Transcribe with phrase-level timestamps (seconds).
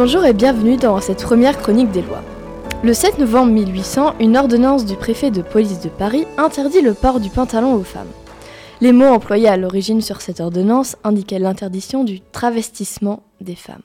[0.00, 2.22] Bonjour et bienvenue dans cette première chronique des lois.
[2.84, 7.18] Le 7 novembre 1800, une ordonnance du préfet de police de Paris interdit le port
[7.18, 8.12] du pantalon aux femmes.
[8.80, 13.82] Les mots employés à l'origine sur cette ordonnance indiquaient l'interdiction du travestissement des femmes.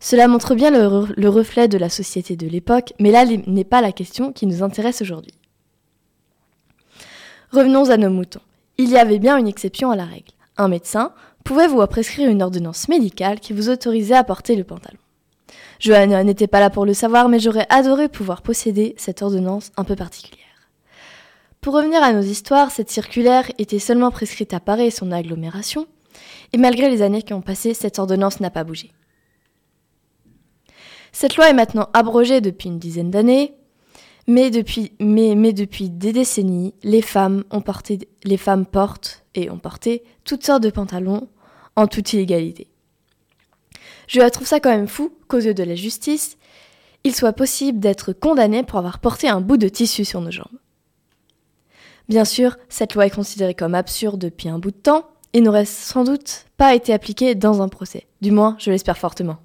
[0.00, 3.80] Cela montre bien le, le reflet de la société de l'époque, mais là n'est pas
[3.80, 5.34] la question qui nous intéresse aujourd'hui.
[7.52, 8.42] Revenons à nos moutons.
[8.76, 10.32] Il y avait bien une exception à la règle.
[10.56, 11.12] Un médecin
[11.44, 14.98] pouvait vous prescrire une ordonnance médicale qui vous autorisait à porter le pantalon.
[15.80, 19.84] Johanna n'était pas là pour le savoir, mais j'aurais adoré pouvoir posséder cette ordonnance un
[19.84, 20.44] peu particulière.
[21.60, 25.86] Pour revenir à nos histoires, cette circulaire était seulement prescrite à Paris et son agglomération,
[26.52, 28.92] et malgré les années qui ont passé, cette ordonnance n'a pas bougé.
[31.10, 33.54] Cette loi est maintenant abrogée depuis une dizaine d'années,
[34.26, 41.28] mais depuis, des décennies, les femmes portent et ont porté toutes sortes de pantalons
[41.76, 42.68] en toute illégalité.
[44.06, 46.36] Je trouve ça quand même fou qu'aux yeux de la justice,
[47.04, 50.58] il soit possible d'être condamné pour avoir porté un bout de tissu sur nos jambes.
[52.08, 55.64] Bien sûr, cette loi est considérée comme absurde depuis un bout de temps et n'aurait
[55.64, 58.06] sans doute pas été appliquée dans un procès.
[58.20, 59.38] Du moins, je l'espère fortement.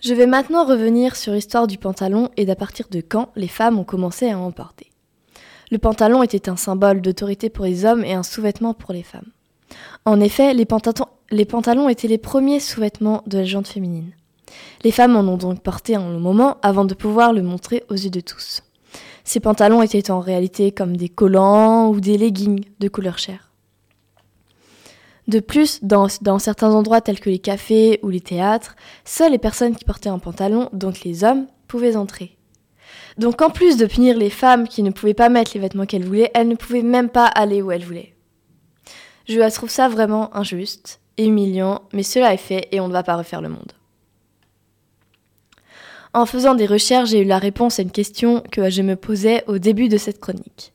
[0.00, 3.78] Je vais maintenant revenir sur l'histoire du pantalon et d'à partir de quand les femmes
[3.78, 4.91] ont commencé à en porter.
[5.72, 9.30] Le pantalon était un symbole d'autorité pour les hommes et un sous-vêtement pour les femmes.
[10.04, 14.10] En effet, les, pantalons étaient les premiers sous-vêtements de la gente féminine.
[14.84, 17.94] Les femmes en ont donc porté un long moment avant de pouvoir le montrer aux
[17.94, 18.62] yeux de tous.
[19.24, 23.50] Ces pantalons étaient en réalité comme des collants ou des leggings de couleur chair.
[25.26, 29.38] De plus, dans, dans, certains endroits tels que les cafés ou les théâtres, seules les
[29.38, 32.36] personnes qui portaient un pantalon, donc les hommes, pouvaient entrer.
[33.18, 36.04] Donc en plus de punir les femmes qui ne pouvaient pas mettre les vêtements qu'elles
[36.04, 38.14] voulaient, elles ne pouvaient même pas aller où elles voulaient.
[39.28, 43.02] Je trouve ça vraiment injuste et humiliant, mais cela est fait et on ne va
[43.02, 43.72] pas refaire le monde.
[46.14, 49.44] En faisant des recherches, j'ai eu la réponse à une question que je me posais
[49.46, 50.72] au début de cette chronique.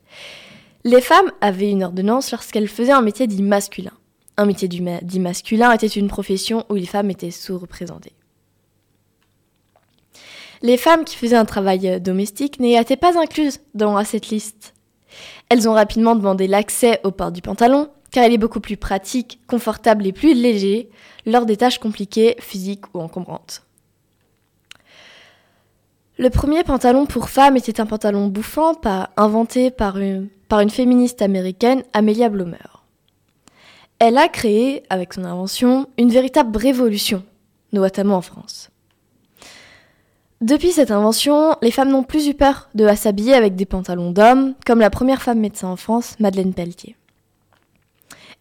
[0.84, 3.92] Les femmes avaient une ordonnance lorsqu'elles faisaient un métier dit masculin.
[4.38, 8.17] Un métier dit masculin était une profession où les femmes étaient sous-représentées.
[10.62, 14.74] Les femmes qui faisaient un travail euh, domestique n'étaient pas incluses dans cette liste.
[15.50, 19.40] Elles ont rapidement demandé l'accès au port du pantalon, car il est beaucoup plus pratique,
[19.48, 20.90] confortable et plus léger
[21.26, 23.64] lors des tâches compliquées, physiques ou encombrantes.
[26.18, 28.74] Le premier pantalon pour femmes était un pantalon bouffant,
[29.18, 32.58] inventé par une, par une féministe américaine, Amelia Blomer.
[34.00, 37.24] Elle a créé, avec son invention, une véritable révolution,
[37.72, 38.70] notamment en France.
[40.42, 44.54] Depuis cette invention, les femmes n'ont plus eu peur de s'habiller avec des pantalons d'hommes,
[44.66, 46.96] comme la première femme médecin en France, Madeleine Pelletier.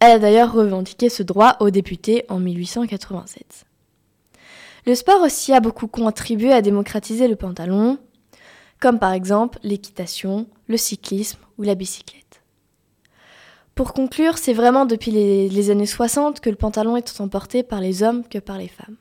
[0.01, 3.65] Elle a d'ailleurs revendiqué ce droit aux députés en 1887.
[4.85, 7.99] Le sport aussi a beaucoup contribué à démocratiser le pantalon,
[8.79, 12.43] comme par exemple l'équitation, le cyclisme ou la bicyclette.
[13.75, 17.81] Pour conclure, c'est vraiment depuis les, années 60 que le pantalon est autant porté par
[17.81, 18.97] les hommes que par les femmes.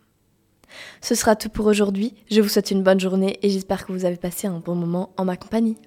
[1.01, 2.13] Ce sera tout pour aujourd'hui.
[2.29, 5.13] Je vous souhaite une bonne journée et j'espère que vous avez passé un bon moment
[5.17, 5.77] en ma compagnie.